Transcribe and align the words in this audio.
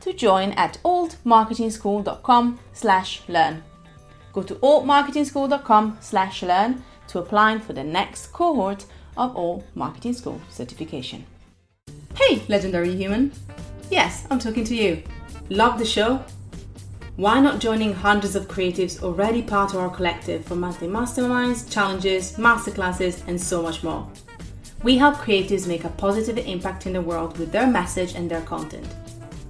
to 0.00 0.12
join 0.12 0.52
at 0.52 0.78
altmarketingschool.com 0.84 2.58
slash 2.72 3.22
learn. 3.28 3.62
Go 4.32 4.42
to 4.42 4.54
altmarketingschool.com 4.56 5.98
slash 6.00 6.42
learn 6.42 6.82
to 7.08 7.18
apply 7.18 7.58
for 7.58 7.72
the 7.72 7.84
next 7.84 8.32
cohort 8.32 8.84
of 9.16 9.36
Alt 9.36 9.64
Marketing 9.74 10.12
School 10.12 10.40
certification. 10.48 11.26
Hey, 12.14 12.42
legendary 12.48 12.94
human. 12.94 13.32
Yes, 13.90 14.26
I'm 14.30 14.38
talking 14.38 14.64
to 14.64 14.74
you. 14.74 15.02
Love 15.50 15.78
the 15.78 15.84
show? 15.84 16.22
Why 17.16 17.40
not 17.40 17.58
joining 17.58 17.94
hundreds 17.94 18.36
of 18.36 18.46
creatives 18.46 19.02
already 19.02 19.42
part 19.42 19.74
of 19.74 19.80
our 19.80 19.90
collective 19.90 20.44
for 20.44 20.54
monthly 20.54 20.86
masterminds, 20.86 21.68
challenges, 21.68 22.36
masterclasses, 22.36 23.26
and 23.26 23.40
so 23.40 23.60
much 23.60 23.82
more? 23.82 24.08
We 24.84 24.98
help 24.98 25.16
creatives 25.16 25.66
make 25.66 25.82
a 25.82 25.88
positive 25.88 26.38
impact 26.38 26.86
in 26.86 26.92
the 26.92 27.02
world 27.02 27.36
with 27.36 27.50
their 27.50 27.66
message 27.66 28.14
and 28.14 28.30
their 28.30 28.42
content. 28.42 28.86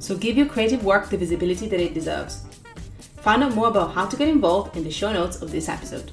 So 0.08 0.16
give 0.16 0.38
your 0.38 0.46
creative 0.46 0.86
work 0.86 1.10
the 1.10 1.18
visibility 1.18 1.68
that 1.68 1.80
it 1.80 1.92
deserves. 1.92 2.46
Find 3.18 3.44
out 3.44 3.54
more 3.54 3.68
about 3.68 3.92
how 3.92 4.06
to 4.06 4.16
get 4.16 4.26
involved 4.26 4.74
in 4.74 4.82
the 4.82 4.90
show 4.90 5.12
notes 5.12 5.42
of 5.42 5.52
this 5.52 5.68
episode. 5.68 6.12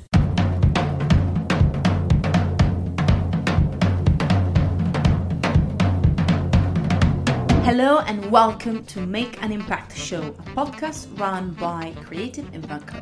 Hello 7.64 8.00
and 8.00 8.30
welcome 8.30 8.84
to 8.84 9.00
Make 9.00 9.42
an 9.42 9.54
Impact 9.54 9.96
Show, 9.96 10.24
a 10.24 10.44
podcast 10.52 11.18
run 11.18 11.52
by 11.52 11.94
Creative 12.04 12.54
Impact. 12.54 12.96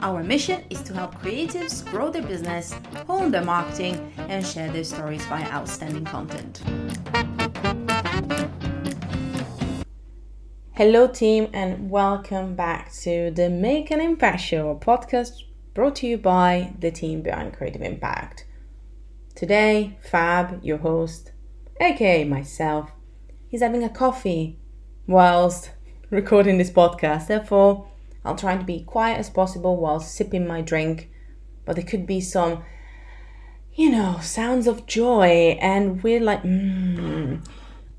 Our 0.00 0.22
mission 0.22 0.62
is 0.70 0.80
to 0.82 0.94
help 0.94 1.16
creatives 1.16 1.84
grow 1.90 2.08
their 2.08 2.22
business, 2.22 2.72
hone 3.08 3.32
their 3.32 3.44
marketing, 3.44 4.12
and 4.28 4.46
share 4.46 4.70
their 4.70 4.84
stories 4.84 5.24
via 5.24 5.50
outstanding 5.50 6.04
content. 6.04 6.62
Hello, 10.80 11.06
team, 11.06 11.50
and 11.52 11.90
welcome 11.90 12.54
back 12.54 12.90
to 13.02 13.30
the 13.32 13.50
Make 13.50 13.90
an 13.90 14.00
Impact 14.00 14.40
Show, 14.40 14.70
a 14.70 14.74
podcast 14.74 15.42
brought 15.74 15.96
to 15.96 16.06
you 16.06 16.16
by 16.16 16.72
the 16.78 16.90
team 16.90 17.20
behind 17.20 17.52
Creative 17.52 17.82
Impact. 17.82 18.46
Today, 19.34 19.98
Fab, 20.00 20.64
your 20.64 20.78
host, 20.78 21.32
aka 21.82 22.24
myself, 22.24 22.92
is 23.50 23.60
having 23.60 23.84
a 23.84 23.90
coffee 23.90 24.58
whilst 25.06 25.70
recording 26.10 26.56
this 26.56 26.70
podcast. 26.70 27.26
Therefore, 27.26 27.86
I'll 28.24 28.36
try 28.36 28.56
to 28.56 28.64
be 28.64 28.82
quiet 28.82 29.18
as 29.18 29.28
possible 29.28 29.76
while 29.76 30.00
sipping 30.00 30.46
my 30.46 30.62
drink, 30.62 31.10
but 31.66 31.76
there 31.76 31.84
could 31.84 32.06
be 32.06 32.22
some, 32.22 32.64
you 33.74 33.90
know, 33.90 34.18
sounds 34.22 34.66
of 34.66 34.86
joy 34.86 35.58
and 35.60 36.02
we're 36.02 36.20
like, 36.20 36.42
mmm 36.42 37.42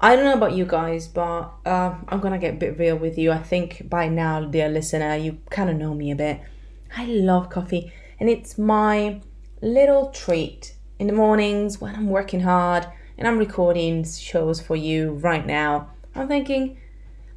I 0.03 0.16
don't 0.16 0.25
know 0.25 0.34
about 0.34 0.53
you 0.53 0.66
guys, 0.66 1.07
but 1.07 1.51
uh, 1.63 1.94
I'm 2.07 2.19
gonna 2.22 2.39
get 2.39 2.56
a 2.56 2.57
bit 2.57 2.79
real 2.79 2.95
with 2.95 3.19
you. 3.19 3.31
I 3.31 3.38
think 3.38 3.88
by 3.88 4.07
now, 4.07 4.44
dear 4.44 4.67
listener, 4.67 5.16
you 5.16 5.38
kind 5.51 5.69
of 5.69 5.78
know 5.78 5.94
me 5.94 6.09
a 6.09 6.16
bit. 6.16 6.41
I 6.97 7.06
love 7.06 7.51
coffee, 7.51 7.94
and 8.19 8.28
it's 8.28 8.57
my 8.57 9.22
little 9.61 10.09
treat 10.09 10.73
in 10.97 11.06
the 11.06 11.13
mornings 11.13 11.79
when 11.79 11.94
I'm 11.94 12.09
working 12.09 12.40
hard 12.40 12.88
and 13.16 13.28
I'm 13.28 13.38
recording 13.38 14.03
shows 14.03 14.59
for 14.59 14.75
you 14.75 15.11
right 15.11 15.45
now. 15.45 15.91
I'm 16.16 16.28
thinking, 16.28 16.79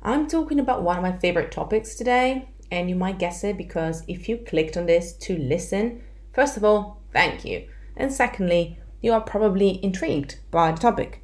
I'm 0.03 0.27
talking 0.27 0.59
about 0.59 0.83
one 0.83 0.97
of 0.97 1.03
my 1.03 1.13
favorite 1.13 1.53
topics 1.53 1.95
today, 1.95 2.49
and 2.71 2.89
you 2.89 2.97
might 2.97 3.19
guess 3.19 3.45
it 3.45 3.59
because 3.59 4.05
if 4.09 4.27
you 4.27 4.39
clicked 4.39 4.79
on 4.79 4.87
this 4.87 5.13
to 5.13 5.37
listen, 5.37 6.03
first 6.33 6.57
of 6.57 6.65
all, 6.65 7.03
thank 7.13 7.45
you. 7.45 7.69
And 7.95 8.11
secondly, 8.11 8.79
you 9.03 9.13
are 9.13 9.21
probably 9.21 9.85
intrigued 9.85 10.37
by 10.51 10.73
the 10.73 10.79
topic 10.79 11.21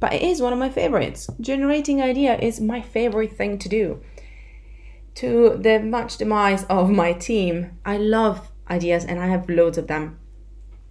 but 0.00 0.12
it 0.12 0.22
is 0.22 0.40
one 0.40 0.52
of 0.52 0.58
my 0.58 0.70
favorites. 0.70 1.28
Generating 1.40 2.00
idea 2.00 2.38
is 2.38 2.60
my 2.60 2.80
favorite 2.80 3.36
thing 3.36 3.58
to 3.58 3.68
do. 3.68 4.02
To 5.16 5.58
the 5.60 5.80
much 5.80 6.16
demise 6.16 6.64
of 6.64 6.90
my 6.90 7.12
team, 7.12 7.78
I 7.84 7.96
love 7.96 8.50
ideas 8.70 9.04
and 9.04 9.18
I 9.18 9.26
have 9.26 9.48
loads 9.48 9.78
of 9.78 9.88
them. 9.88 10.18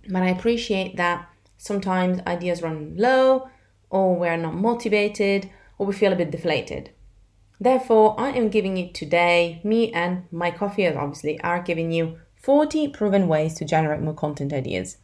But 0.10 0.24
I 0.24 0.30
appreciate 0.30 0.98
that 0.98 1.30
sometimes 1.58 2.20
ideas 2.28 2.62
run 2.62 2.96
low, 2.98 3.50
or 3.90 4.16
we're 4.16 4.38
not 4.38 4.56
motivated, 4.56 5.50
or 5.78 5.86
we 5.86 5.94
feel 5.94 6.14
a 6.14 6.16
bit 6.16 6.32
deflated. 6.32 6.92
Therefore, 7.60 8.20
I 8.20 8.30
am 8.32 8.50
giving 8.50 8.78
you 8.78 8.92
today, 8.92 9.62
me 9.64 9.92
and 9.92 10.26
my 10.32 10.52
coffee 10.52 10.88
obviously 10.88 11.40
are 11.42 11.62
giving 11.62 11.92
you 11.92 12.20
40 12.36 12.90
proven 12.90 13.28
ways 13.28 13.56
to 13.56 13.66
generate 13.66 14.02
more 14.02 14.14
content 14.14 14.54
ideas. 14.54 14.98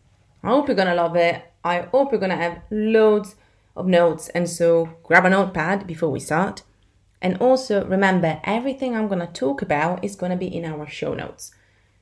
I 0.43 0.49
hope 0.49 0.67
you're 0.67 0.75
gonna 0.75 0.93
love 0.93 1.15
it. 1.15 1.41
I 1.63 1.81
hope 1.81 2.11
you're 2.11 2.21
gonna 2.21 2.35
have 2.35 2.61
loads 2.69 3.35
of 3.75 3.87
notes. 3.87 4.29
And 4.29 4.49
so 4.49 4.97
grab 5.03 5.25
a 5.25 5.29
notepad 5.29 5.87
before 5.87 6.09
we 6.09 6.19
start. 6.19 6.63
And 7.21 7.37
also 7.37 7.85
remember, 7.85 8.41
everything 8.43 8.95
I'm 8.95 9.07
going 9.07 9.25
to 9.25 9.27
talk 9.27 9.61
about 9.61 10.03
is 10.03 10.15
going 10.15 10.31
to 10.31 10.37
be 10.37 10.53
in 10.53 10.65
our 10.65 10.87
show 10.87 11.13
notes. 11.13 11.53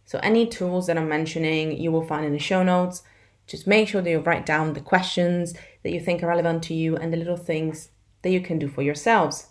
So 0.06 0.20
any 0.24 0.48
tools 0.48 0.88
that 0.88 0.98
I'm 0.98 1.08
mentioning, 1.08 1.78
you 1.78 1.92
will 1.92 2.06
find 2.06 2.26
in 2.26 2.34
the 2.34 2.40
show 2.40 2.64
notes. 2.64 3.04
Just 3.48 3.68
make 3.68 3.88
sure 3.88 4.02
that 4.02 4.09
you 4.09 4.20
write 4.20 4.46
down 4.46 4.74
the 4.74 4.82
questions 4.82 5.54
that 5.84 5.92
you 5.92 6.00
think 6.00 6.24
are 6.24 6.28
relevant 6.28 6.64
to 6.64 6.74
you 6.74 6.98
and 6.98 7.14
the 7.14 7.18
little 7.18 7.38
things 7.38 7.90
that 8.22 8.32
you 8.32 8.42
can 8.42 8.59
do 8.59 8.68
for 8.68 8.82
yourselves. 8.82 9.48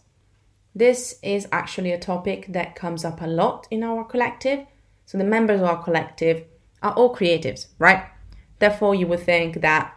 This 0.74 1.18
is 1.22 1.48
actually 1.50 1.92
a 1.92 1.98
topic 1.98 2.46
that 2.48 2.76
comes 2.76 3.04
up 3.04 3.20
a 3.20 3.26
lot 3.26 3.66
in 3.70 3.82
our 3.82 4.04
collective. 4.04 4.66
So 5.06 5.18
the 5.18 5.24
members 5.24 5.60
of 5.60 5.66
our 5.66 5.82
collective 5.82 6.44
are 6.82 6.92
all 6.92 7.14
creatives, 7.14 7.66
right? 7.78 8.04
Therefore, 8.58 8.94
you 8.94 9.06
would 9.06 9.20
think 9.20 9.60
that 9.60 9.94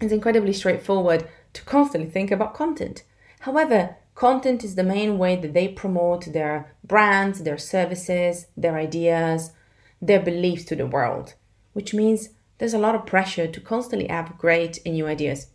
it's 0.00 0.12
incredibly 0.12 0.52
straightforward 0.52 1.28
to 1.52 1.62
constantly 1.64 2.10
think 2.10 2.30
about 2.30 2.54
content. 2.54 3.04
However, 3.40 3.96
content 4.14 4.64
is 4.64 4.74
the 4.74 4.84
main 4.84 5.18
way 5.18 5.36
that 5.36 5.52
they 5.54 5.68
promote 5.68 6.32
their 6.32 6.74
brands, 6.84 7.42
their 7.42 7.58
services, 7.58 8.46
their 8.56 8.76
ideas, 8.76 9.52
their 10.00 10.20
beliefs 10.20 10.64
to 10.64 10.76
the 10.76 10.86
world, 10.86 11.34
which 11.72 11.94
means 11.94 12.30
there's 12.58 12.74
a 12.74 12.78
lot 12.78 12.94
of 12.94 13.06
pressure 13.06 13.46
to 13.46 13.60
constantly 13.60 14.08
have 14.08 14.38
great 14.38 14.78
and 14.84 14.94
new 14.94 15.06
ideas. 15.06 15.48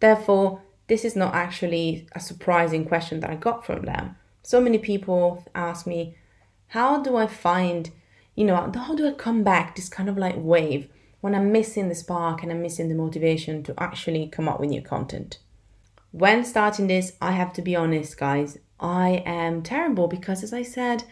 Therefore, 0.00 0.62
this 0.88 1.04
is 1.04 1.14
not 1.14 1.34
actually 1.34 2.08
a 2.12 2.20
surprising 2.20 2.84
question 2.84 3.20
that 3.20 3.30
I 3.30 3.36
got 3.36 3.64
from 3.64 3.82
them. 3.82 4.16
So 4.42 4.60
many 4.60 4.78
people 4.78 5.44
ask 5.54 5.86
me, 5.86 6.16
how 6.68 7.00
do 7.02 7.16
I 7.16 7.26
find, 7.26 7.90
you 8.34 8.44
know, 8.44 8.56
how 8.56 8.94
do 8.94 9.06
I 9.06 9.12
come 9.12 9.44
back 9.44 9.76
this 9.76 9.88
kind 9.88 10.08
of 10.08 10.18
like 10.18 10.34
wave 10.36 10.88
when 11.20 11.34
I'm 11.34 11.52
missing 11.52 11.88
the 11.88 11.94
spark 11.94 12.42
and 12.42 12.50
I'm 12.50 12.62
missing 12.62 12.88
the 12.88 12.94
motivation 12.94 13.62
to 13.64 13.74
actually 13.78 14.26
come 14.28 14.48
up 14.48 14.60
with 14.60 14.70
new 14.70 14.82
content. 14.82 15.38
When 16.12 16.44
starting 16.44 16.86
this, 16.86 17.12
I 17.20 17.32
have 17.32 17.52
to 17.54 17.62
be 17.62 17.76
honest, 17.76 18.18
guys, 18.18 18.58
I 18.80 19.22
am 19.26 19.62
terrible 19.62 20.08
because, 20.08 20.42
as 20.42 20.52
I 20.52 20.62
said, 20.62 21.04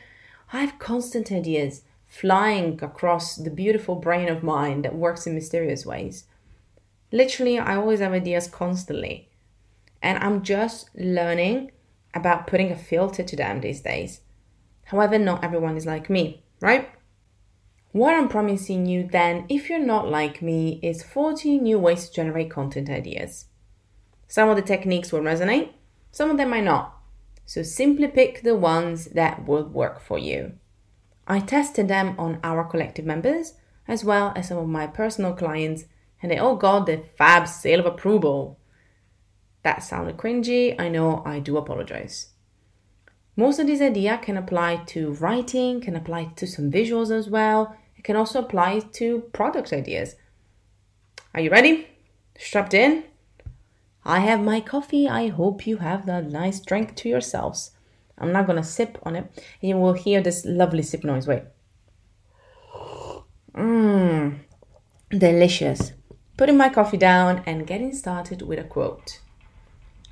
I 0.52 0.60
have 0.60 0.78
constant 0.78 1.30
ideas 1.30 1.82
flying 2.06 2.82
across 2.82 3.36
the 3.36 3.50
beautiful 3.50 3.94
brain 3.94 4.28
of 4.28 4.42
mine 4.42 4.82
that 4.82 4.94
works 4.94 5.26
in 5.26 5.34
mysterious 5.34 5.84
ways. 5.84 6.24
Literally, 7.12 7.58
I 7.58 7.76
always 7.76 8.00
have 8.00 8.12
ideas 8.12 8.48
constantly. 8.48 9.28
And 10.02 10.18
I'm 10.18 10.42
just 10.42 10.88
learning 10.96 11.70
about 12.14 12.46
putting 12.46 12.72
a 12.72 12.76
filter 12.76 13.22
to 13.22 13.36
them 13.36 13.60
these 13.60 13.82
days. 13.82 14.20
However, 14.84 15.18
not 15.18 15.44
everyone 15.44 15.76
is 15.76 15.86
like 15.86 16.08
me, 16.08 16.42
right? 16.60 16.88
What 17.92 18.14
I'm 18.14 18.28
promising 18.28 18.84
you 18.86 19.08
then, 19.10 19.46
if 19.48 19.70
you're 19.70 19.78
not 19.78 20.08
like 20.08 20.42
me, 20.42 20.78
is 20.82 21.02
40 21.02 21.58
new 21.58 21.78
ways 21.78 22.08
to 22.08 22.14
generate 22.14 22.50
content 22.50 22.90
ideas. 22.90 23.46
Some 24.26 24.50
of 24.50 24.56
the 24.56 24.62
techniques 24.62 25.10
will 25.10 25.20
resonate, 25.20 25.70
some 26.10 26.30
of 26.30 26.36
them 26.36 26.50
might 26.50 26.64
not. 26.64 26.94
So 27.46 27.62
simply 27.62 28.06
pick 28.08 28.42
the 28.42 28.54
ones 28.54 29.06
that 29.06 29.46
will 29.46 29.64
work 29.64 30.02
for 30.02 30.18
you. 30.18 30.52
I 31.26 31.40
tested 31.40 31.88
them 31.88 32.14
on 32.18 32.40
our 32.44 32.62
collective 32.64 33.06
members 33.06 33.54
as 33.86 34.04
well 34.04 34.34
as 34.36 34.48
some 34.48 34.58
of 34.58 34.68
my 34.68 34.86
personal 34.86 35.32
clients, 35.32 35.86
and 36.22 36.30
they 36.30 36.36
all 36.36 36.56
got 36.56 36.84
the 36.84 37.04
fab 37.16 37.48
seal 37.48 37.80
of 37.80 37.86
approval. 37.86 38.58
That 39.62 39.82
sounded 39.82 40.18
cringy, 40.18 40.78
I 40.78 40.90
know, 40.90 41.22
I 41.24 41.38
do 41.38 41.56
apologize. 41.56 42.34
Most 43.38 43.60
of 43.60 43.68
these 43.68 43.80
ideas 43.80 44.18
can 44.22 44.36
apply 44.36 44.82
to 44.86 45.12
writing, 45.12 45.80
can 45.80 45.94
apply 45.94 46.24
to 46.34 46.44
some 46.44 46.72
visuals 46.72 47.12
as 47.12 47.30
well. 47.30 47.76
It 47.96 48.02
can 48.02 48.16
also 48.16 48.40
apply 48.40 48.80
to 48.94 49.20
product 49.32 49.72
ideas. 49.72 50.16
Are 51.32 51.40
you 51.40 51.48
ready? 51.48 51.86
Strapped 52.36 52.74
in? 52.74 53.04
I 54.04 54.18
have 54.18 54.40
my 54.40 54.60
coffee. 54.60 55.08
I 55.08 55.28
hope 55.28 55.68
you 55.68 55.76
have 55.76 56.04
that 56.06 56.26
nice 56.26 56.58
drink 56.58 56.96
to 56.96 57.08
yourselves. 57.08 57.70
I'm 58.18 58.32
not 58.32 58.48
gonna 58.48 58.64
sip 58.64 58.98
on 59.04 59.14
it, 59.14 59.30
you 59.60 59.76
will 59.76 59.92
hear 59.92 60.20
this 60.20 60.44
lovely 60.44 60.82
sip 60.82 61.04
noise. 61.04 61.28
Wait. 61.28 61.44
Mmm, 63.54 64.40
delicious. 65.16 65.92
Putting 66.36 66.56
my 66.56 66.70
coffee 66.70 66.96
down 66.96 67.44
and 67.46 67.68
getting 67.68 67.94
started 67.94 68.42
with 68.42 68.58
a 68.58 68.64
quote. 68.64 69.20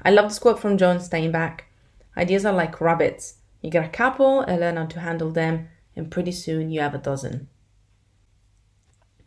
I 0.03 0.13
love 0.13 0.29
this 0.29 0.39
quote 0.39 0.61
from 0.61 0.79
John 0.79 0.99
Steinbeck. 0.99 1.63
Ideas 2.17 2.45
are 2.47 2.53
like 2.53 2.81
rabbits. 2.81 3.35
You 3.61 3.71
get 3.71 3.85
a 3.85 3.89
couple 3.89 4.41
and 4.41 4.61
learn 4.61 4.77
how 4.77 4.87
to 4.87 5.01
handle 5.01 5.31
them, 5.31 5.69
and 5.95 6.11
pretty 6.11 6.33
soon 6.33 6.71
you 6.71 6.81
have 6.81 6.95
a 6.95 6.99
dozen. 6.99 7.49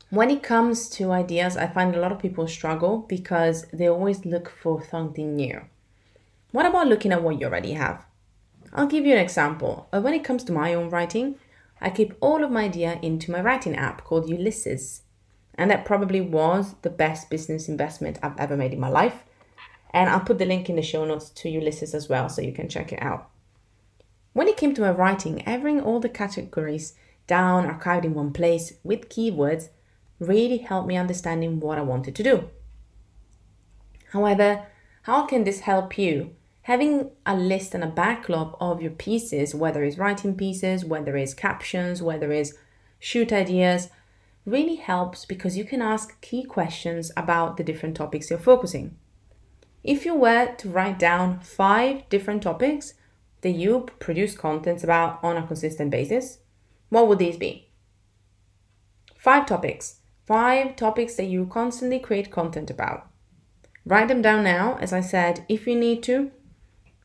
When 0.09 0.31
it 0.31 0.41
comes 0.41 0.89
to 0.89 1.11
ideas, 1.11 1.55
I 1.55 1.67
find 1.67 1.95
a 1.95 1.99
lot 1.99 2.11
of 2.11 2.19
people 2.19 2.47
struggle 2.47 3.05
because 3.07 3.67
they 3.71 3.87
always 3.87 4.25
look 4.25 4.49
for 4.49 4.83
something 4.83 5.35
new. 5.35 5.61
What 6.51 6.65
about 6.65 6.87
looking 6.87 7.11
at 7.11 7.21
what 7.21 7.39
you 7.39 7.45
already 7.45 7.73
have? 7.73 8.03
I'll 8.73 8.87
give 8.87 9.05
you 9.05 9.13
an 9.13 9.19
example. 9.19 9.87
Uh, 9.93 10.01
when 10.01 10.15
it 10.15 10.23
comes 10.23 10.43
to 10.45 10.51
my 10.51 10.73
own 10.73 10.89
writing, 10.89 11.35
I 11.79 11.91
keep 11.91 12.15
all 12.21 12.43
of 12.43 12.49
my 12.49 12.63
ideas 12.63 12.97
into 13.03 13.31
my 13.31 13.39
writing 13.39 13.75
app 13.75 14.03
called 14.03 14.29
Ulysses. 14.29 15.03
And 15.53 15.69
that 15.69 15.85
probably 15.85 16.21
was 16.21 16.75
the 16.81 16.89
best 16.89 17.29
business 17.29 17.69
investment 17.69 18.17
I've 18.23 18.39
ever 18.39 18.57
made 18.57 18.73
in 18.73 18.79
my 18.79 18.89
life. 18.89 19.23
And 19.91 20.09
I'll 20.09 20.19
put 20.19 20.37
the 20.37 20.45
link 20.45 20.69
in 20.69 20.75
the 20.75 20.81
show 20.81 21.05
notes 21.05 21.29
to 21.31 21.49
Ulysses 21.49 21.93
as 21.93 22.09
well 22.09 22.29
so 22.29 22.41
you 22.41 22.53
can 22.53 22.69
check 22.69 22.93
it 22.93 23.01
out. 23.01 23.29
When 24.33 24.47
it 24.47 24.57
came 24.57 24.73
to 24.75 24.81
my 24.81 24.91
writing, 24.91 25.39
having 25.39 25.81
all 25.81 25.99
the 25.99 26.09
categories 26.09 26.93
down 27.27 27.67
archived 27.67 28.05
in 28.05 28.13
one 28.13 28.31
place 28.31 28.73
with 28.83 29.09
keywords 29.09 29.69
really 30.19 30.57
helped 30.57 30.87
me 30.87 30.97
understanding 30.97 31.59
what 31.59 31.77
I 31.77 31.81
wanted 31.81 32.15
to 32.15 32.23
do. 32.23 32.49
However, 34.11 34.65
how 35.03 35.25
can 35.25 35.43
this 35.43 35.61
help 35.61 35.97
you 35.97 36.35
having 36.63 37.09
a 37.25 37.35
list 37.35 37.73
and 37.73 37.83
a 37.83 37.87
backlog 37.87 38.55
of 38.59 38.81
your 38.81 38.91
pieces, 38.91 39.55
whether 39.55 39.83
it's 39.83 39.97
writing 39.97 40.35
pieces, 40.35 40.85
whether 40.85 41.17
it's 41.17 41.33
captions, 41.33 42.01
whether 42.01 42.31
it's 42.31 42.53
shoot 42.99 43.33
ideas, 43.33 43.89
really 44.45 44.75
helps 44.75 45.25
because 45.25 45.57
you 45.57 45.63
can 45.63 45.81
ask 45.81 46.19
key 46.21 46.43
questions 46.43 47.11
about 47.17 47.57
the 47.57 47.63
different 47.63 47.95
topics 47.95 48.29
you're 48.29 48.37
focusing. 48.37 48.95
If 49.83 50.05
you 50.05 50.15
were 50.15 50.53
to 50.57 50.69
write 50.69 50.99
down 50.99 51.39
five 51.39 52.07
different 52.09 52.43
topics 52.43 52.93
that 53.41 53.51
you 53.51 53.87
produce 53.99 54.35
content 54.35 54.83
about 54.83 55.19
on 55.23 55.37
a 55.37 55.47
consistent 55.47 55.91
basis, 55.91 56.39
what 56.89 57.07
would 57.07 57.19
these 57.19 57.37
be? 57.37 57.69
Five 59.17 59.45
topics. 59.45 59.99
Five 60.25 60.75
topics 60.75 61.15
that 61.15 61.25
you 61.25 61.45
constantly 61.45 61.99
create 61.99 62.31
content 62.31 62.69
about. 62.69 63.07
Write 63.85 64.09
them 64.09 64.21
down 64.21 64.43
now, 64.43 64.77
as 64.81 64.93
I 64.93 65.01
said, 65.01 65.45
if 65.47 65.65
you 65.65 65.75
need 65.75 66.03
to, 66.03 66.31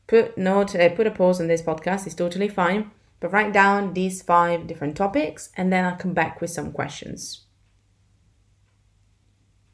put 0.07 0.37
note 0.37 0.75
uh, 0.75 0.89
put 0.89 1.07
a 1.07 1.11
pause 1.11 1.41
on 1.41 1.47
this 1.47 1.61
podcast 1.61 2.05
it's 2.05 2.15
totally 2.15 2.47
fine 2.47 2.91
but 3.19 3.31
write 3.31 3.51
down 3.51 3.93
these 3.93 4.21
five 4.21 4.67
different 4.67 4.95
topics 4.95 5.49
and 5.57 5.71
then 5.71 5.83
i'll 5.83 5.95
come 5.95 6.13
back 6.13 6.39
with 6.41 6.49
some 6.49 6.71
questions 6.71 7.45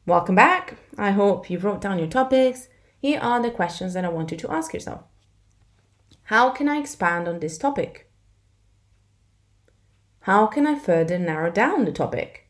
welcome 0.06 0.34
back 0.34 0.76
i 0.96 1.10
hope 1.10 1.50
you 1.50 1.58
wrote 1.58 1.80
down 1.80 1.98
your 1.98 2.08
topics 2.08 2.68
here 3.02 3.18
are 3.20 3.42
the 3.42 3.50
questions 3.50 3.94
that 3.94 4.04
i 4.04 4.08
want 4.08 4.30
you 4.30 4.36
to 4.36 4.50
ask 4.52 4.72
yourself. 4.72 5.02
How 6.26 6.50
can 6.50 6.68
i 6.68 6.78
expand 6.78 7.26
on 7.26 7.40
this 7.40 7.58
topic? 7.58 8.08
How 10.20 10.46
can 10.46 10.68
i 10.68 10.78
further 10.78 11.18
narrow 11.18 11.50
down 11.50 11.84
the 11.84 11.90
topic? 11.90 12.48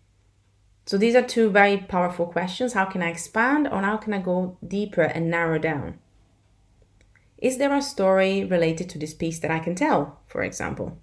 So 0.85 0.99
these 0.99 1.15
are 1.15 1.23
two 1.23 1.49
very 1.49 1.79
powerful 1.79 2.27
questions. 2.27 2.75
How 2.75 2.85
can 2.85 3.03
i 3.03 3.09
expand 3.09 3.67
or 3.67 3.81
how 3.81 3.97
can 3.97 4.13
i 4.13 4.19
go 4.19 4.59
deeper 4.67 5.01
and 5.01 5.31
narrow 5.31 5.59
down? 5.59 5.99
Is 7.39 7.57
there 7.57 7.75
a 7.75 7.81
story 7.81 8.45
related 8.45 8.91
to 8.91 8.99
this 8.99 9.15
piece 9.15 9.39
that 9.39 9.51
I 9.51 9.59
can 9.59 9.75
tell, 9.75 10.21
for 10.27 10.43
example? 10.43 10.99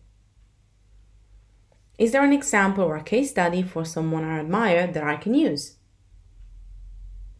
Is 1.97 2.11
there 2.11 2.23
an 2.23 2.33
example 2.33 2.83
or 2.83 2.97
a 2.97 3.03
case 3.03 3.31
study 3.31 3.63
for 3.63 3.83
someone 3.83 4.23
I 4.23 4.39
admire 4.39 4.85
that 4.85 5.03
I 5.03 5.15
can 5.15 5.33
use? 5.33 5.78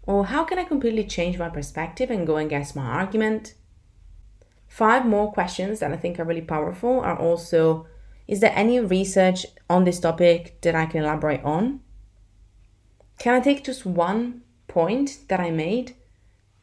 Or 0.10 0.26
how 0.26 0.44
can 0.44 0.58
I 0.58 0.64
completely 0.64 1.04
change 1.04 1.38
my 1.38 1.50
perspective 1.50 2.10
and 2.10 2.26
go 2.26 2.38
against 2.38 2.76
my 2.76 2.82
argument? 2.82 3.54
Five 4.68 5.06
more 5.06 5.32
questions 5.32 5.82
that 5.82 5.92
I 5.92 5.98
think 5.98 6.20
are 6.20 6.24
really 6.24 6.42
powerful 6.42 7.02
are 7.02 7.16
also 7.16 7.86
Is 8.28 8.40
there 8.40 8.52
any 8.56 8.80
research 8.80 9.46
on 9.70 9.84
this 9.84 10.00
topic 10.00 10.62
that 10.62 10.74
I 10.74 10.88
can 10.88 11.04
elaborate 11.04 11.44
on? 11.44 11.82
Can 13.20 13.36
I 13.36 13.40
take 13.40 13.64
just 13.64 13.86
one 13.86 14.42
point 14.68 15.20
that 15.28 15.40
I 15.40 15.52
made 15.52 15.96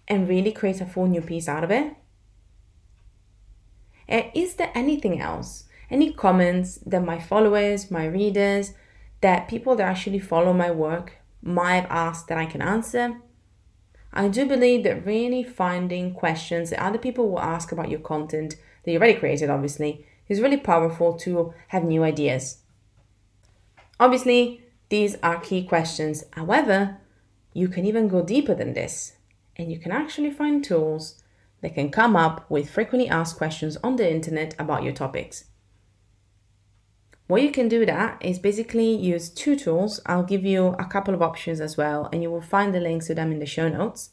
and 0.09 0.29
really 0.29 0.51
create 0.51 0.81
a 0.81 0.87
full 0.87 1.07
new 1.07 1.21
piece 1.21 1.47
out 1.49 1.63
of 1.63 1.71
it? 1.71 1.95
Is 4.35 4.55
there 4.55 4.73
anything 4.75 5.21
else? 5.21 5.67
Any 5.89 6.13
comments 6.13 6.79
that 6.79 7.05
my 7.05 7.21
followers, 7.21 7.93
my 7.93 8.07
readers, 8.07 8.75
that 9.21 9.47
people 9.47 9.77
that 9.77 9.87
actually 9.87 10.19
follow 10.19 10.53
my 10.53 10.73
work 10.73 11.19
might 11.43 11.83
have 11.83 11.91
asked 11.91 12.27
that 12.27 12.39
I 12.39 12.47
can 12.47 12.61
answer? 12.61 13.21
I 14.12 14.29
do 14.29 14.47
believe 14.47 14.85
that 14.85 15.05
really 15.05 15.43
finding 15.43 16.14
questions 16.14 16.70
that 16.70 16.82
other 16.82 16.99
people 16.99 17.29
will 17.29 17.41
ask 17.41 17.73
about 17.73 17.91
your 17.91 18.00
content 18.00 18.56
that 18.85 18.93
you 18.93 18.99
already 18.99 19.19
created, 19.19 19.50
obviously, 19.50 20.06
is 20.29 20.41
really 20.41 20.56
powerful 20.56 21.14
to 21.14 21.53
have 21.69 21.85
new 21.85 22.03
ideas. 22.03 22.58
Obviously, 23.99 24.62
these 24.88 25.17
are 25.23 25.41
key 25.41 25.64
questions. 25.64 26.25
However, 26.32 26.99
you 27.53 27.69
can 27.69 27.87
even 27.87 28.08
go 28.08 28.23
deeper 28.23 28.55
than 28.55 28.75
this 28.75 29.17
and 29.56 29.73
you 29.73 29.79
can 29.79 29.93
actually 29.93 30.31
find 30.31 30.62
tools 30.62 31.23
that 31.62 31.75
can 31.75 31.91
come 31.91 32.14
up 32.14 32.49
with 32.50 32.70
frequently 32.70 33.09
asked 33.09 33.37
questions 33.37 33.76
on 33.82 33.97
the 33.97 34.11
internet 34.11 34.55
about 34.59 34.82
your 34.82 34.93
topics. 34.93 35.44
What 37.26 37.43
you 37.43 37.50
can 37.50 37.69
do 37.69 37.84
that 37.87 38.25
is 38.25 38.38
basically 38.38 38.95
use 38.95 39.30
two 39.30 39.56
tools. 39.56 40.00
I'll 40.06 40.23
give 40.23 40.45
you 40.45 40.68
a 40.78 40.85
couple 40.85 41.12
of 41.12 41.23
options 41.23 41.61
as 41.61 41.76
well, 41.76 42.09
and 42.12 42.23
you 42.23 42.30
will 42.30 42.40
find 42.40 42.73
the 42.73 42.80
links 42.80 43.09
to 43.09 43.14
them 43.14 43.33
in 43.33 43.40
the 43.40 43.47
show 43.47 43.68
notes. 43.68 44.11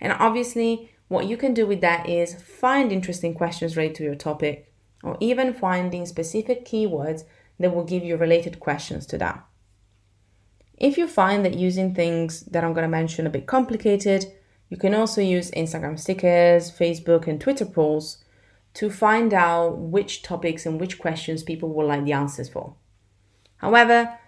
And 0.00 0.12
obviously, 0.12 0.92
what 1.08 1.26
you 1.26 1.36
can 1.36 1.54
do 1.54 1.66
with 1.66 1.80
that 1.80 2.08
is 2.08 2.40
find 2.40 2.92
interesting 2.92 3.34
questions 3.34 3.76
related 3.76 3.96
to 3.96 4.04
your 4.04 4.14
topic, 4.14 4.72
or 5.02 5.16
even 5.18 5.54
finding 5.54 6.06
specific 6.06 6.64
keywords 6.64 7.24
that 7.58 7.74
will 7.74 7.84
give 7.84 8.04
you 8.04 8.16
related 8.16 8.60
questions 8.60 9.06
to 9.06 9.18
that. 9.18 9.44
If 10.76 10.98
you 10.98 11.08
find 11.08 11.44
that 11.44 11.54
using 11.54 11.94
things 11.94 12.42
that 12.42 12.62
I'm 12.62 12.74
going 12.74 12.84
to 12.84 12.88
mention 12.88 13.26
a 13.26 13.30
bit 13.30 13.46
complicated, 13.46 14.26
you 14.68 14.76
can 14.76 14.94
also 14.94 15.20
use 15.20 15.50
Instagram 15.52 15.98
stickers, 15.98 16.70
Facebook, 16.70 17.26
and 17.26 17.40
Twitter 17.40 17.64
polls 17.64 18.18
to 18.76 18.90
find 18.90 19.32
out 19.32 19.78
which 19.78 20.22
topics 20.22 20.66
and 20.66 20.78
which 20.78 20.98
questions 20.98 21.42
people 21.42 21.70
would 21.70 21.86
like 21.86 22.04
the 22.04 22.12
answers 22.12 22.50
for. 22.50 22.74
However, 23.56 24.18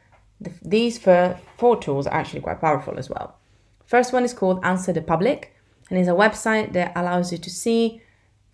the, 0.41 0.53
these 0.63 0.97
four 0.97 1.77
tools 1.79 2.07
are 2.07 2.15
actually 2.15 2.41
quite 2.41 2.59
powerful 2.59 2.99
as 2.99 3.11
well. 3.11 3.37
First 3.85 4.15
one 4.15 4.25
is 4.25 4.33
called 4.33 4.65
Answer 4.65 4.95
the 4.95 5.03
Public 5.03 5.55
and 5.91 5.99
is 5.99 6.09
a 6.09 6.13
website 6.13 6.73
that 6.73 6.93
allows 6.97 7.31
you 7.31 7.37
to 7.37 7.51
see 7.51 8.01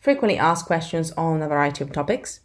frequently 0.00 0.36
asked 0.36 0.66
questions 0.66 1.12
on 1.12 1.40
a 1.40 1.48
variety 1.48 1.84
of 1.84 1.92
topics. 1.92 2.40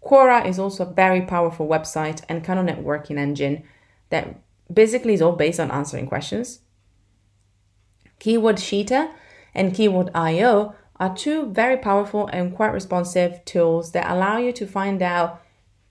Quora 0.00 0.46
is 0.46 0.60
also 0.60 0.84
a 0.84 0.92
very 0.92 1.22
powerful 1.22 1.66
website 1.66 2.22
and 2.28 2.44
kind 2.44 2.60
of 2.60 2.66
networking 2.66 3.18
engine 3.18 3.64
that 4.10 4.40
basically 4.72 5.14
is 5.14 5.22
all 5.22 5.32
based 5.32 5.58
on 5.58 5.72
answering 5.72 6.06
questions. 6.06 6.60
Keyword 8.20 8.56
Sheeter 8.56 9.10
and 9.52 9.74
Keyword 9.74 10.10
IO 10.14 10.76
are 11.02 11.16
two 11.16 11.46
very 11.46 11.76
powerful 11.76 12.28
and 12.28 12.54
quite 12.54 12.72
responsive 12.72 13.44
tools 13.44 13.90
that 13.90 14.08
allow 14.08 14.38
you 14.38 14.52
to 14.52 14.64
find 14.64 15.02
out 15.02 15.42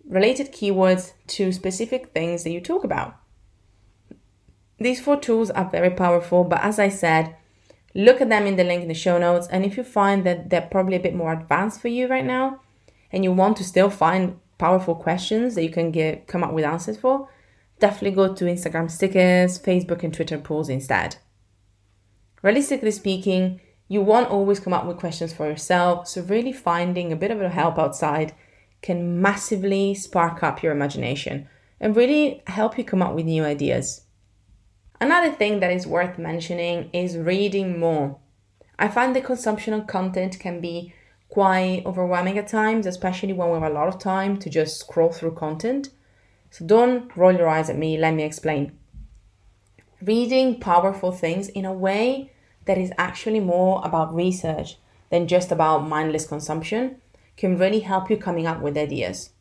related 0.08 0.54
keywords 0.54 1.12
to 1.28 1.52
specific 1.52 2.14
things 2.14 2.46
that 2.46 2.52
you 2.52 2.62
talk 2.62 2.86
about. 2.86 3.18
These 4.80 5.02
four 5.02 5.20
tools 5.20 5.52
are 5.52 5.70
very 5.70 5.90
powerful, 5.90 6.46
but 6.46 6.64
as 6.64 6.80
I 6.80 6.88
said, 6.88 7.36
look 7.94 8.22
at 8.22 8.30
them 8.30 8.48
in 8.48 8.56
the 8.56 8.64
link 8.64 8.84
in 8.84 8.88
the 8.88 8.94
show 8.94 9.18
notes. 9.18 9.50
And 9.52 9.66
if 9.66 9.76
you 9.76 9.84
find 9.84 10.26
that 10.26 10.50
they're 10.50 10.62
probably 10.62 10.96
a 10.96 11.02
bit 11.02 11.14
more 11.14 11.34
advanced 11.34 11.82
for 11.82 11.90
you 11.90 12.08
right 12.08 12.26
now, 12.26 12.62
and 13.12 13.26
you 13.26 13.34
want 13.34 13.58
to 13.58 13.66
still 13.66 13.90
find 13.90 14.40
powerful 14.58 14.96
questions 14.96 15.56
that 15.56 15.64
you 15.64 15.72
can 15.72 15.92
get 15.92 16.26
come 16.26 16.42
up 16.42 16.54
with 16.54 16.64
answers 16.64 16.96
for, 16.98 17.28
definitely 17.80 18.16
go 18.16 18.34
to 18.34 18.46
Instagram 18.46 18.90
stickers, 18.90 19.60
Facebook, 19.60 20.04
and 20.04 20.14
Twitter 20.14 20.38
polls 20.38 20.70
instead. 20.70 21.18
Realistically 22.42 22.92
speaking, 22.92 23.60
you 23.92 24.02
won't 24.02 24.30
always 24.30 24.62
come 24.62 24.72
up 24.72 24.86
with 24.86 24.96
questions 24.96 25.34
for 25.34 25.46
yourself, 25.50 26.08
so 26.08 26.22
really 26.22 26.54
finding 26.54 27.12
a 27.12 27.16
bit 27.18 27.30
of 27.30 27.42
a 27.42 27.50
help 27.50 27.78
outside 27.78 28.34
can 28.82 29.22
massively 29.22 29.94
spark 29.94 30.42
up 30.42 30.64
your 30.64 30.72
imagination 30.72 31.46
and 31.78 31.94
really 31.94 32.42
help 32.48 32.78
you 32.78 32.86
come 32.86 33.02
up 33.02 33.14
with 33.14 33.26
new 33.26 33.44
ideas. 33.44 34.06
Another 35.02 35.30
thing 35.30 35.60
that 35.60 35.74
is 35.74 35.86
worth 35.86 36.18
mentioning 36.18 36.90
is 36.94 37.18
reading 37.18 37.82
more. 37.82 38.18
I 38.80 38.88
find 38.88 39.14
the 39.14 39.20
consumption 39.20 39.74
of 39.74 39.88
content 39.88 40.40
can 40.40 40.62
be 40.62 40.94
quite 41.28 41.84
overwhelming 41.86 42.38
at 42.38 42.48
times, 42.48 42.86
especially 42.86 43.34
when 43.34 43.50
we 43.50 43.56
have 43.56 43.70
a 43.70 43.76
lot 43.76 43.90
of 43.90 44.00
time 44.00 44.38
to 44.38 44.50
just 44.50 44.80
scroll 44.80 45.12
through 45.12 45.36
content. 45.36 45.90
So 46.50 46.66
don't 46.66 47.12
roll 47.18 47.34
your 47.34 47.50
eyes 47.50 47.70
at 47.70 47.78
me, 47.78 47.98
let 47.98 48.14
me 48.14 48.24
explain. 48.24 48.72
Reading 50.02 50.62
powerful 50.62 51.12
things 51.12 51.50
in 51.50 51.66
a 51.66 51.74
way 51.74 52.31
that 52.66 52.78
is 52.78 52.92
actually 52.98 53.40
more 53.40 53.82
about 53.84 54.14
research 54.14 54.78
than 55.10 55.28
just 55.28 55.52
about 55.52 55.88
mindless 55.88 56.26
consumption 56.26 56.98
can 57.38 57.58
really 57.58 57.80
help 57.80 58.10
you 58.10 58.18
coming 58.18 58.48
up 58.48 58.62
with 58.62 58.78
ideas. 58.78 59.32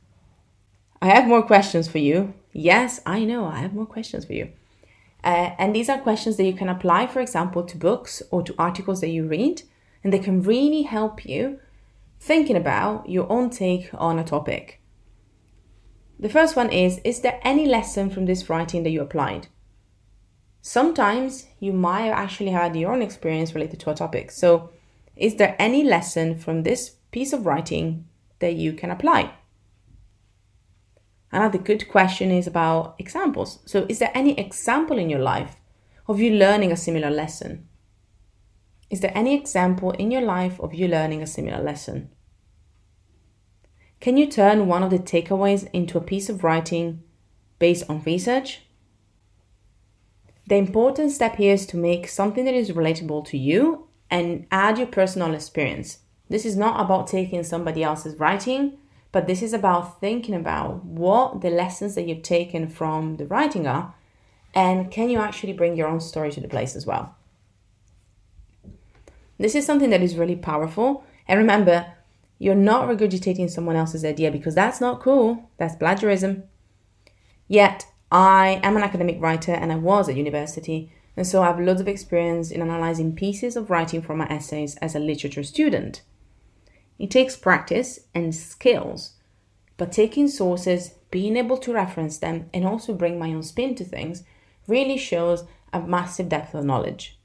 I 1.03 1.09
have 1.09 1.27
more 1.27 1.43
questions 1.43 1.89
for 1.89 1.99
you. 1.99 2.35
Yes, 2.53 3.01
I 3.07 3.25
know, 3.25 3.47
I 3.47 3.59
have 3.59 3.75
more 3.75 3.87
questions 3.87 4.25
for 4.25 4.33
you. 4.33 4.51
Uh, 5.23 5.51
and 5.59 5.75
these 5.75 5.89
are 5.89 5.99
questions 5.99 6.37
that 6.37 6.45
you 6.45 6.55
can 6.55 6.69
apply, 6.69 7.07
for 7.07 7.21
example, 7.21 7.63
to 7.65 7.77
books 7.77 8.23
or 8.31 8.43
to 8.43 8.55
articles 8.59 9.01
that 9.01 9.09
you 9.11 9.27
read, 9.27 9.63
and 10.03 10.13
they 10.13 10.19
can 10.19 10.43
really 10.43 10.83
help 10.83 11.25
you 11.25 11.59
thinking 12.19 12.57
about 12.57 13.09
your 13.09 13.31
own 13.31 13.51
take 13.51 13.91
on 13.95 14.19
a 14.19 14.25
topic. 14.25 14.81
The 16.19 16.29
first 16.29 16.57
one 16.57 16.71
is 16.71 17.01
Is 17.05 17.21
there 17.21 17.41
any 17.43 17.67
lesson 17.67 18.11
from 18.11 18.27
this 18.27 18.51
writing 18.51 18.83
that 18.83 18.91
you 18.91 19.01
applied? 19.01 19.49
Sometimes 20.63 21.47
you 21.59 21.73
might 21.73 22.03
have 22.03 22.15
actually 22.15 22.51
had 22.51 22.77
your 22.77 22.93
own 22.93 23.03
experience 23.03 23.55
related 23.55 23.81
to 23.81 23.91
a 23.91 23.95
topic. 23.95 24.31
So, 24.31 24.71
is 25.17 25.37
there 25.37 25.57
any 25.59 25.85
lesson 25.85 26.39
from 26.39 26.63
this 26.63 26.97
piece 27.11 27.33
of 27.33 27.47
writing 27.47 28.07
that 28.41 28.55
you 28.55 28.73
can 28.73 28.91
apply? 28.91 29.33
Another 31.33 31.59
good 31.59 31.89
question 31.89 32.31
is 32.31 32.47
about 32.47 32.97
examples. 32.99 33.61
So, 33.65 33.87
is 33.89 34.01
there 34.01 34.11
any 34.15 34.39
example 34.39 34.99
in 34.99 35.09
your 35.09 35.21
life 35.21 35.57
of 36.07 36.21
you 36.21 36.33
learning 36.33 36.73
a 36.73 36.77
similar 36.77 37.11
lesson? 37.11 37.67
Is 38.91 39.01
there 39.01 39.13
any 39.15 39.35
example 39.35 39.93
in 39.93 40.11
your 40.11 40.23
life 40.23 40.59
of 40.61 40.75
you 40.75 40.89
learning 40.89 41.23
a 41.23 41.27
similar 41.27 41.63
lesson? 41.63 42.11
Can 44.01 44.17
you 44.17 44.27
turn 44.27 44.67
one 44.67 44.83
of 44.83 44.91
the 44.91 44.99
takeaways 44.99 45.69
into 45.73 45.97
a 45.97 46.03
piece 46.03 46.29
of 46.29 46.43
writing 46.43 47.03
based 47.59 47.89
on 47.89 48.03
research? 48.03 48.63
The 50.51 50.57
important 50.57 51.13
step 51.13 51.37
here 51.37 51.55
is 51.55 51.65
to 51.67 51.77
make 51.77 52.09
something 52.09 52.45
that 52.45 52.55
is 52.55 52.73
relatable 52.73 53.25
to 53.27 53.39
you 53.39 53.87
and 54.11 54.49
add 54.51 54.79
your 54.79 54.89
personal 54.89 55.33
experience. 55.33 55.99
This 56.29 56.45
is 56.45 56.57
not 56.57 56.85
about 56.85 57.07
taking 57.07 57.45
somebody 57.45 57.85
else's 57.85 58.19
writing, 58.19 58.77
but 59.13 59.29
this 59.29 59.43
is 59.43 59.53
about 59.53 60.01
thinking 60.01 60.35
about 60.35 60.85
what 60.85 61.41
the 61.41 61.51
lessons 61.51 61.95
that 61.95 62.09
you've 62.09 62.25
taken 62.25 62.67
from 62.67 63.17
the 63.17 63.27
writing 63.27 63.69
are 63.69 63.95
and 64.53 64.91
can 64.91 65.09
you 65.09 65.21
actually 65.21 65.53
bring 65.53 65.77
your 65.77 65.87
own 65.87 66.01
story 66.01 66.33
to 66.33 66.41
the 66.41 66.49
place 66.49 66.75
as 66.75 66.85
well. 66.85 67.15
This 69.39 69.55
is 69.55 69.65
something 69.65 69.91
that 69.91 70.03
is 70.03 70.17
really 70.17 70.35
powerful. 70.35 71.05
And 71.29 71.39
remember, 71.39 71.95
you're 72.41 72.57
not 72.57 72.89
regurgitating 72.89 73.51
someone 73.51 73.77
else's 73.77 74.05
idea 74.05 74.33
because 74.33 74.57
that's 74.57 74.81
not 74.81 74.99
cool. 74.99 75.49
That's 75.59 75.77
plagiarism. 75.77 76.43
Yet, 77.47 77.87
I 78.11 78.61
am 78.63 78.77
an 78.77 78.83
academic 78.83 79.21
writer 79.21 79.53
and 79.53 79.71
I 79.71 79.77
was 79.77 80.09
at 80.09 80.17
university, 80.17 80.93
and 81.17 81.27
so 81.27 81.43
I 81.43 81.47
have 81.47 81.61
loads 81.61 81.81
of 81.81 81.89
experience 81.89 82.51
in 82.51 82.61
analyzing 82.61 83.15
pieces 83.15 83.57
of 83.57 83.71
writing 83.71 84.03
for 84.03 84.17
my 84.17 84.27
essays 84.27 84.77
as 84.77 84.95
a 84.95 84.99
literature 84.99 85.45
student. 85.45 86.03
It 86.99 87.11
takes 87.11 87.37
practice 87.37 88.01
and 88.15 88.35
skills, 88.35 89.15
but 89.77 89.93
taking 89.93 90.29
sources, 90.29 90.95
being 91.11 91.37
able 91.37 91.57
to 91.59 91.73
reference 91.73 92.19
them, 92.19 92.51
and 92.53 92.67
also 92.67 92.95
bring 92.95 93.19
my 93.19 93.33
own 93.33 93.43
spin 93.43 93.75
to 93.77 93.85
things 93.85 94.25
really 94.67 94.99
shows 94.99 95.45
a 95.73 95.81
massive 95.81 96.29
depth 96.29 96.55
of 96.55 96.65
knowledge. 96.65 97.19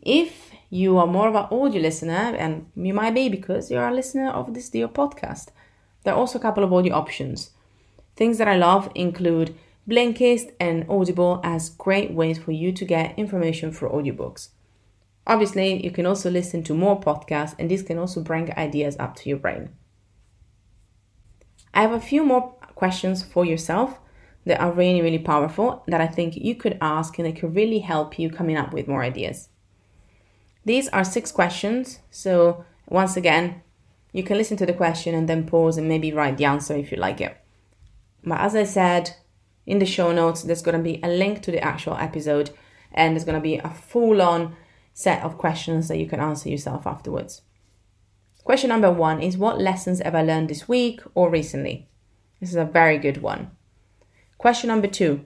If 0.00 0.52
you 0.70 0.96
are 0.98 1.06
more 1.06 1.28
of 1.28 1.34
an 1.34 1.46
audio 1.50 1.80
listener, 1.82 2.34
and 2.38 2.70
you 2.76 2.94
might 2.94 3.14
be 3.14 3.28
because 3.28 3.70
you're 3.70 3.88
a 3.88 3.94
listener 3.94 4.30
of 4.30 4.54
this 4.54 4.68
dear 4.68 4.88
podcast, 4.88 5.48
there 6.04 6.14
are 6.14 6.18
also 6.18 6.38
a 6.38 6.42
couple 6.42 6.62
of 6.62 6.72
audio 6.72 6.94
options. 6.94 7.50
Things 8.16 8.38
that 8.38 8.48
I 8.48 8.56
love 8.56 8.90
include 8.94 9.56
Blinkist 9.88 10.52
and 10.60 10.86
Audible 10.88 11.40
as 11.42 11.70
great 11.70 12.12
ways 12.12 12.38
for 12.38 12.52
you 12.52 12.72
to 12.72 12.84
get 12.84 13.18
information 13.18 13.72
for 13.72 13.88
audiobooks. 13.88 14.48
Obviously, 15.26 15.82
you 15.84 15.90
can 15.90 16.06
also 16.06 16.30
listen 16.30 16.62
to 16.64 16.74
more 16.74 17.00
podcasts, 17.00 17.54
and 17.58 17.70
this 17.70 17.82
can 17.82 17.98
also 17.98 18.22
bring 18.22 18.52
ideas 18.54 18.96
up 18.98 19.16
to 19.16 19.28
your 19.28 19.38
brain. 19.38 19.70
I 21.72 21.82
have 21.82 21.92
a 21.92 22.00
few 22.00 22.24
more 22.24 22.52
questions 22.74 23.24
for 23.24 23.44
yourself 23.44 23.98
that 24.46 24.60
are 24.60 24.70
really, 24.70 25.00
really 25.00 25.18
powerful 25.18 25.82
that 25.88 26.00
I 26.00 26.06
think 26.06 26.36
you 26.36 26.54
could 26.54 26.78
ask 26.80 27.18
and 27.18 27.26
they 27.26 27.32
could 27.32 27.54
really 27.54 27.80
help 27.80 28.18
you 28.18 28.30
coming 28.30 28.56
up 28.56 28.72
with 28.72 28.86
more 28.86 29.02
ideas. 29.02 29.48
These 30.64 30.88
are 30.88 31.04
six 31.04 31.32
questions. 31.32 32.00
So, 32.10 32.64
once 32.88 33.16
again, 33.16 33.62
you 34.12 34.22
can 34.22 34.38
listen 34.38 34.56
to 34.58 34.66
the 34.66 34.72
question 34.72 35.14
and 35.14 35.28
then 35.28 35.46
pause 35.46 35.76
and 35.76 35.88
maybe 35.88 36.12
write 36.12 36.36
the 36.36 36.44
answer 36.44 36.74
if 36.76 36.92
you 36.92 36.98
like 36.98 37.20
it. 37.20 37.36
But 38.24 38.40
as 38.40 38.56
I 38.56 38.64
said, 38.64 39.16
in 39.66 39.78
the 39.78 39.86
show 39.86 40.12
notes, 40.12 40.42
there's 40.42 40.62
going 40.62 40.76
to 40.76 40.82
be 40.82 41.00
a 41.02 41.08
link 41.08 41.42
to 41.42 41.50
the 41.50 41.62
actual 41.62 41.96
episode 41.96 42.50
and 42.92 43.14
there's 43.14 43.24
going 43.24 43.38
to 43.38 43.42
be 43.42 43.56
a 43.56 43.70
full 43.70 44.22
on 44.22 44.56
set 44.92 45.22
of 45.22 45.38
questions 45.38 45.88
that 45.88 45.98
you 45.98 46.06
can 46.06 46.20
answer 46.20 46.48
yourself 46.48 46.86
afterwards. 46.86 47.42
Question 48.44 48.68
number 48.68 48.92
one 48.92 49.20
is 49.20 49.36
What 49.36 49.60
lessons 49.60 50.00
have 50.00 50.14
I 50.14 50.22
learned 50.22 50.48
this 50.48 50.68
week 50.68 51.00
or 51.14 51.30
recently? 51.30 51.88
This 52.40 52.50
is 52.50 52.56
a 52.56 52.64
very 52.64 52.98
good 52.98 53.22
one. 53.22 53.50
Question 54.38 54.68
number 54.68 54.86
two 54.86 55.24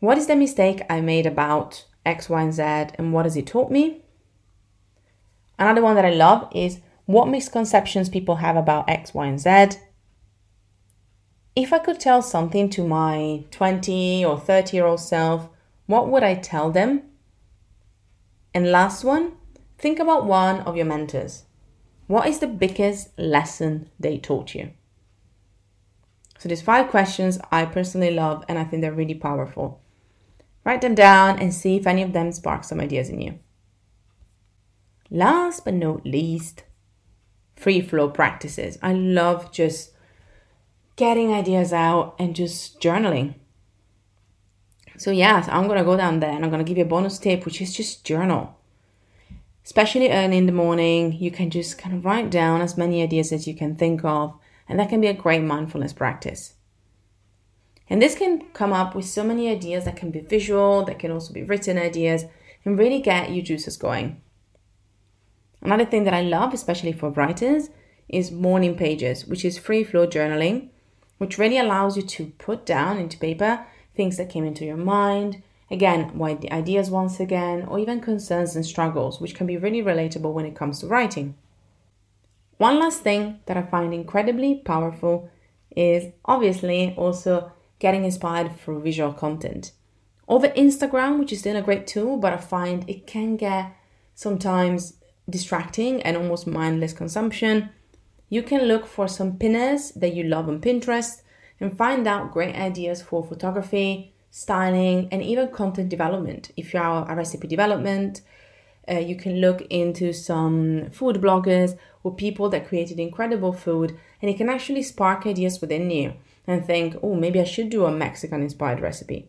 What 0.00 0.18
is 0.18 0.26
the 0.26 0.36
mistake 0.36 0.82
I 0.88 1.00
made 1.00 1.26
about 1.26 1.86
X, 2.06 2.28
Y, 2.28 2.42
and 2.42 2.52
Z, 2.52 2.62
and 2.62 3.12
what 3.12 3.24
has 3.24 3.36
it 3.36 3.46
taught 3.46 3.70
me? 3.70 4.02
Another 5.58 5.82
one 5.82 5.94
that 5.96 6.04
I 6.04 6.10
love 6.10 6.48
is 6.54 6.80
what 7.06 7.28
misconceptions 7.28 8.08
people 8.08 8.36
have 8.36 8.56
about 8.56 8.88
X, 8.88 9.14
Y, 9.14 9.26
and 9.26 9.40
Z. 9.40 9.78
If 11.56 11.72
I 11.72 11.78
could 11.78 12.00
tell 12.00 12.20
something 12.20 12.68
to 12.70 12.86
my 12.86 13.44
20 13.52 14.24
or 14.24 14.38
30 14.38 14.76
year 14.76 14.86
old 14.86 15.00
self, 15.00 15.48
what 15.86 16.08
would 16.08 16.24
I 16.24 16.34
tell 16.34 16.70
them? 16.70 17.02
And 18.52 18.72
last 18.72 19.04
one, 19.04 19.32
think 19.78 19.98
about 19.98 20.26
one 20.26 20.60
of 20.60 20.76
your 20.76 20.86
mentors. 20.86 21.44
What 22.06 22.26
is 22.26 22.40
the 22.40 22.46
biggest 22.46 23.16
lesson 23.18 23.90
they 23.98 24.18
taught 24.18 24.54
you? 24.54 24.70
So, 26.38 26.48
these 26.48 26.60
five 26.62 26.88
questions 26.88 27.38
I 27.50 27.64
personally 27.64 28.10
love 28.10 28.44
and 28.48 28.58
I 28.58 28.64
think 28.64 28.82
they're 28.82 28.92
really 28.92 29.14
powerful. 29.14 29.80
Write 30.64 30.80
them 30.80 30.94
down 30.94 31.38
and 31.38 31.54
see 31.54 31.76
if 31.76 31.86
any 31.86 32.02
of 32.02 32.12
them 32.12 32.32
spark 32.32 32.64
some 32.64 32.80
ideas 32.80 33.08
in 33.08 33.20
you. 33.20 33.38
Last 35.10 35.64
but 35.64 35.74
not 35.74 36.04
least, 36.04 36.64
free 37.56 37.80
flow 37.80 38.10
practices. 38.10 38.78
I 38.82 38.92
love 38.92 39.52
just 39.52 39.93
getting 40.96 41.32
ideas 41.32 41.72
out 41.72 42.14
and 42.18 42.36
just 42.36 42.80
journaling. 42.80 43.34
So, 44.96 45.10
yes, 45.10 45.48
I'm 45.48 45.66
going 45.66 45.78
to 45.78 45.84
go 45.84 45.96
down 45.96 46.20
there 46.20 46.30
and 46.30 46.44
I'm 46.44 46.50
going 46.50 46.64
to 46.64 46.68
give 46.68 46.78
you 46.78 46.84
a 46.84 46.88
bonus 46.88 47.18
tip, 47.18 47.44
which 47.44 47.60
is 47.60 47.74
just 47.74 48.04
journal. 48.04 48.56
Especially 49.64 50.10
early 50.10 50.36
in 50.36 50.46
the 50.46 50.52
morning, 50.52 51.12
you 51.14 51.30
can 51.30 51.50
just 51.50 51.78
kind 51.78 51.96
of 51.96 52.04
write 52.04 52.30
down 52.30 52.60
as 52.60 52.76
many 52.76 53.02
ideas 53.02 53.32
as 53.32 53.48
you 53.48 53.54
can 53.54 53.74
think 53.74 54.04
of, 54.04 54.38
and 54.68 54.78
that 54.78 54.90
can 54.90 55.00
be 55.00 55.06
a 55.06 55.14
great 55.14 55.42
mindfulness 55.42 55.92
practice. 55.92 56.54
And 57.88 58.00
this 58.00 58.14
can 58.14 58.42
come 58.52 58.72
up 58.72 58.94
with 58.94 59.06
so 59.06 59.24
many 59.24 59.48
ideas 59.48 59.84
that 59.84 59.96
can 59.96 60.10
be 60.10 60.20
visual, 60.20 60.84
that 60.84 60.98
can 60.98 61.10
also 61.10 61.32
be 61.32 61.42
written 61.42 61.78
ideas, 61.78 62.24
and 62.64 62.78
really 62.78 63.00
get 63.00 63.32
your 63.32 63.44
juices 63.44 63.76
going. 63.76 64.20
Another 65.60 65.84
thing 65.86 66.04
that 66.04 66.14
I 66.14 66.20
love, 66.20 66.52
especially 66.52 66.92
for 66.92 67.10
writers, 67.10 67.70
is 68.08 68.30
morning 68.30 68.76
pages, 68.76 69.26
which 69.26 69.44
is 69.44 69.58
free 69.58 69.82
flow 69.82 70.06
journaling, 70.06 70.68
which 71.18 71.38
really 71.38 71.58
allows 71.58 71.96
you 71.96 72.02
to 72.02 72.26
put 72.38 72.66
down 72.66 72.98
into 72.98 73.18
paper 73.18 73.66
things 73.94 74.16
that 74.16 74.28
came 74.28 74.44
into 74.44 74.64
your 74.64 74.76
mind, 74.76 75.42
again, 75.70 76.12
the 76.40 76.52
ideas 76.52 76.90
once 76.90 77.20
again, 77.20 77.64
or 77.68 77.78
even 77.78 78.00
concerns 78.00 78.56
and 78.56 78.66
struggles, 78.66 79.20
which 79.20 79.34
can 79.34 79.46
be 79.46 79.56
really 79.56 79.82
relatable 79.82 80.32
when 80.32 80.46
it 80.46 80.56
comes 80.56 80.80
to 80.80 80.86
writing. 80.86 81.34
One 82.58 82.78
last 82.78 83.02
thing 83.02 83.40
that 83.46 83.56
I 83.56 83.62
find 83.62 83.92
incredibly 83.92 84.56
powerful 84.56 85.30
is 85.76 86.12
obviously 86.24 86.94
also 86.96 87.52
getting 87.78 88.04
inspired 88.04 88.56
through 88.58 88.82
visual 88.82 89.12
content. 89.12 89.72
Over 90.28 90.48
Instagram, 90.48 91.18
which 91.18 91.32
is 91.32 91.40
still 91.40 91.56
a 91.56 91.62
great 91.62 91.86
tool, 91.86 92.16
but 92.16 92.32
I 92.32 92.38
find 92.38 92.88
it 92.88 93.06
can 93.06 93.36
get 93.36 93.76
sometimes 94.14 94.94
distracting 95.28 96.00
and 96.02 96.16
almost 96.16 96.46
mindless 96.46 96.92
consumption, 96.92 97.70
you 98.34 98.42
can 98.42 98.62
look 98.62 98.84
for 98.84 99.06
some 99.06 99.38
pinners 99.38 99.92
that 99.92 100.12
you 100.12 100.24
love 100.24 100.48
on 100.48 100.60
Pinterest 100.60 101.22
and 101.60 101.78
find 101.78 102.04
out 102.08 102.32
great 102.32 102.56
ideas 102.56 103.00
for 103.00 103.22
photography, 103.22 104.12
styling, 104.32 105.08
and 105.12 105.22
even 105.22 105.46
content 105.52 105.88
development. 105.88 106.50
If 106.56 106.74
you 106.74 106.80
are 106.80 107.08
a 107.08 107.14
recipe 107.14 107.46
development, 107.46 108.22
uh, 108.90 108.98
you 108.98 109.14
can 109.14 109.40
look 109.40 109.60
into 109.70 110.12
some 110.12 110.90
food 110.90 111.18
bloggers 111.18 111.78
or 112.02 112.12
people 112.12 112.48
that 112.48 112.66
created 112.66 112.98
incredible 112.98 113.52
food 113.52 113.96
and 114.20 114.28
it 114.28 114.36
can 114.36 114.48
actually 114.48 114.82
spark 114.82 115.26
ideas 115.26 115.60
within 115.60 115.88
you 115.92 116.14
and 116.44 116.66
think, 116.66 116.96
oh, 117.04 117.14
maybe 117.14 117.40
I 117.40 117.44
should 117.44 117.70
do 117.70 117.84
a 117.84 117.92
Mexican 117.92 118.42
inspired 118.42 118.80
recipe. 118.80 119.28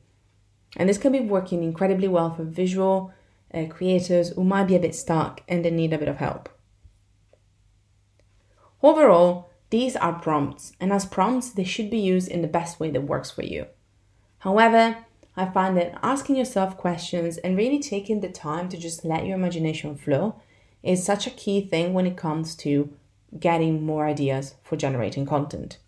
And 0.78 0.90
this 0.90 0.98
can 0.98 1.12
be 1.12 1.20
working 1.20 1.64
incredibly 1.64 2.08
well 2.08 2.34
for 2.34 2.44
visual 2.44 3.14
uh, 3.54 3.66
creators 3.70 4.30
who 4.30 4.44
might 4.44 4.66
be 4.66 4.76
a 4.76 4.80
bit 4.80 4.96
stuck 4.96 5.42
and 5.48 5.64
they 5.64 5.70
need 5.70 5.94
a 5.94 6.00
bit 6.00 6.08
of 6.08 6.18
help. 6.18 6.50
Overall, 8.86 9.50
these 9.72 9.96
are 9.96 10.14
prompts, 10.14 10.74
and 10.80 10.94
as 10.94 11.08
prompts, 11.08 11.50
they 11.50 11.64
should 11.64 11.90
be 11.90 11.98
used 11.98 12.28
in 12.28 12.44
the 12.44 12.48
best 12.48 12.80
way 12.80 12.92
that 12.92 13.02
works 13.02 13.32
for 13.32 13.42
you. 13.42 13.66
However, 14.38 14.98
I 15.36 15.46
find 15.48 15.76
that 15.76 15.98
asking 16.04 16.36
yourself 16.36 16.78
questions 16.78 17.40
and 17.40 17.58
really 17.58 17.80
taking 17.80 18.20
the 18.20 18.30
time 18.30 18.70
to 18.70 18.78
just 18.78 19.04
let 19.04 19.26
your 19.26 19.38
imagination 19.38 19.96
flow 19.96 20.40
is 20.84 21.04
such 21.04 21.26
a 21.26 21.32
key 21.32 21.62
thing 21.62 21.96
when 21.96 22.06
it 22.06 22.16
comes 22.16 22.56
to 22.58 22.94
getting 23.40 23.84
more 23.84 24.06
ideas 24.06 24.54
for 24.62 24.76
generating 24.76 25.26
content. 25.26 25.80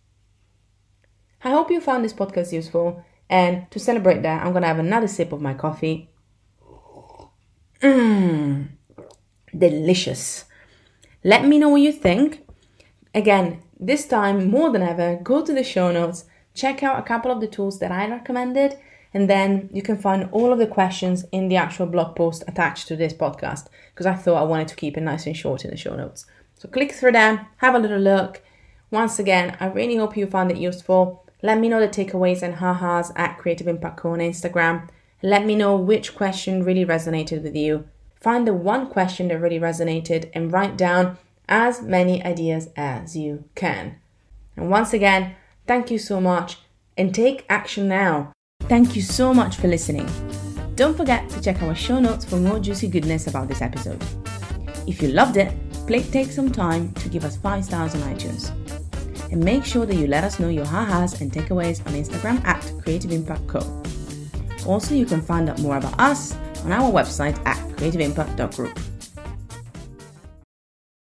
I 1.43 1.51
hope 1.51 1.69
you 1.69 1.79
found 1.79 2.03
this 2.03 2.13
podcast 2.13 2.51
useful, 2.51 3.05
and 3.29 3.69
to 3.69 3.77
celebrate 3.77 4.23
that, 4.23 4.43
I'm 4.43 4.53
gonna 4.53 4.65
have 4.65 4.79
another 4.79 5.07
sip 5.07 5.31
of 5.31 5.39
my 5.39 5.53
coffee. 5.53 6.09
Mmm, 7.79 8.69
delicious. 9.55 10.45
Let 11.23 11.45
me 11.45 11.59
know 11.59 11.69
what 11.69 11.81
you 11.81 11.91
think. 11.91 12.46
Again, 13.17 13.63
this 13.79 14.05
time 14.05 14.47
more 14.47 14.71
than 14.71 14.83
ever, 14.83 15.19
go 15.23 15.43
to 15.43 15.51
the 15.51 15.63
show 15.63 15.91
notes, 15.91 16.25
check 16.53 16.83
out 16.83 16.99
a 16.99 17.01
couple 17.01 17.31
of 17.31 17.41
the 17.41 17.47
tools 17.47 17.79
that 17.79 17.91
I 17.91 18.07
recommended, 18.07 18.77
and 19.11 19.27
then 19.27 19.71
you 19.73 19.81
can 19.81 19.97
find 19.97 20.29
all 20.31 20.53
of 20.53 20.59
the 20.59 20.67
questions 20.67 21.25
in 21.31 21.47
the 21.47 21.55
actual 21.55 21.87
blog 21.87 22.15
post 22.15 22.43
attached 22.47 22.87
to 22.89 22.95
this 22.95 23.13
podcast 23.13 23.69
because 23.89 24.05
I 24.05 24.13
thought 24.13 24.39
I 24.39 24.43
wanted 24.43 24.67
to 24.67 24.75
keep 24.75 24.97
it 24.97 25.01
nice 25.01 25.25
and 25.25 25.35
short 25.35 25.65
in 25.65 25.71
the 25.71 25.77
show 25.77 25.95
notes. 25.95 26.27
So 26.59 26.69
click 26.69 26.91
through 26.91 27.13
them, 27.13 27.39
have 27.57 27.73
a 27.73 27.79
little 27.79 27.97
look. 27.97 28.43
Once 28.91 29.17
again, 29.17 29.57
I 29.59 29.65
really 29.65 29.95
hope 29.95 30.15
you 30.15 30.27
found 30.27 30.51
it 30.51 30.57
useful. 30.57 31.25
Let 31.41 31.59
me 31.59 31.69
know 31.69 31.79
the 31.79 31.87
takeaways 31.87 32.43
and 32.43 32.53
ha-has 32.53 33.11
at 33.15 33.39
Creative 33.39 33.67
Impact 33.67 33.97
Co 33.97 34.11
on 34.11 34.19
Instagram. 34.19 34.89
Let 35.23 35.43
me 35.43 35.55
know 35.55 35.75
which 35.75 36.13
question 36.13 36.63
really 36.63 36.85
resonated 36.85 37.41
with 37.41 37.55
you. 37.55 37.87
Find 38.21 38.45
the 38.45 38.53
one 38.53 38.91
question 38.91 39.29
that 39.29 39.39
really 39.39 39.59
resonated 39.59 40.29
and 40.35 40.53
write 40.53 40.77
down 40.77 41.17
as 41.47 41.81
many 41.81 42.23
ideas 42.23 42.69
as 42.75 43.15
you 43.15 43.45
can. 43.55 43.99
And 44.55 44.69
once 44.69 44.93
again, 44.93 45.35
thank 45.65 45.91
you 45.91 45.97
so 45.97 46.19
much 46.19 46.57
and 46.97 47.13
take 47.13 47.45
action 47.49 47.87
now. 47.87 48.33
Thank 48.63 48.95
you 48.95 49.01
so 49.01 49.33
much 49.33 49.57
for 49.57 49.67
listening. 49.67 50.09
Don't 50.75 50.97
forget 50.97 51.29
to 51.29 51.41
check 51.41 51.61
our 51.61 51.75
show 51.75 51.99
notes 51.99 52.25
for 52.25 52.37
more 52.37 52.59
juicy 52.59 52.87
goodness 52.87 53.27
about 53.27 53.47
this 53.47 53.61
episode. 53.61 54.03
If 54.87 55.01
you 55.01 55.09
loved 55.09 55.37
it, 55.37 55.53
please 55.87 56.09
take 56.09 56.31
some 56.31 56.51
time 56.51 56.91
to 56.93 57.09
give 57.09 57.23
us 57.23 57.37
5 57.37 57.65
stars 57.65 57.95
on 57.95 58.01
iTunes. 58.01 58.51
And 59.31 59.43
make 59.43 59.65
sure 59.65 59.85
that 59.85 59.95
you 59.95 60.07
let 60.07 60.23
us 60.23 60.39
know 60.39 60.49
your 60.49 60.65
ha-has 60.65 61.21
and 61.21 61.31
takeaways 61.31 61.85
on 61.85 61.93
Instagram 61.93 62.43
at 62.45 62.71
Creative 62.81 63.11
Impact 63.11 63.45
Co. 63.47 63.83
Also, 64.65 64.95
you 64.95 65.05
can 65.05 65.21
find 65.21 65.49
out 65.49 65.59
more 65.59 65.77
about 65.77 65.99
us 65.99 66.35
on 66.63 66.71
our 66.71 66.91
website 66.91 67.37
at 67.45 67.57
creativeimpact.group. 67.77 68.79